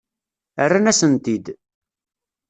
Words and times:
Rran-asen-t-id. 0.67 1.45